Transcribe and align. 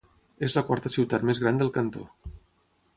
És 0.47 0.55
la 0.59 0.63
quarta 0.69 0.91
ciutat 0.95 1.27
més 1.31 1.43
gran 1.45 1.63
del 1.63 1.73
cantó. 1.79 2.11